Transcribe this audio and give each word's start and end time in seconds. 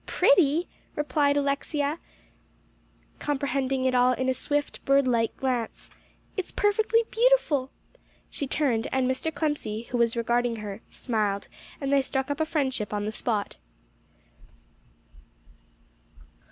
"Pretty?" 0.07 0.67
repeated 0.95 1.37
Alexia, 1.37 1.99
comprehending 3.19 3.85
it 3.85 3.93
all 3.93 4.13
in 4.13 4.33
swift, 4.33 4.83
bird 4.83 5.07
like 5.07 5.37
glances. 5.37 5.91
"It's 6.35 6.51
perfectly 6.51 7.03
beautiful!" 7.11 7.69
She 8.27 8.47
turned, 8.47 8.87
and 8.91 9.07
Mr. 9.07 9.31
Clemcy, 9.31 9.85
who 9.89 9.99
was 9.99 10.17
regarding 10.17 10.55
her, 10.55 10.81
smiled, 10.89 11.47
and 11.79 11.93
they 11.93 12.01
struck 12.01 12.31
up 12.31 12.39
a 12.39 12.45
friendship 12.47 12.95
on 12.95 13.05
the 13.05 13.11
spot. 13.11 13.57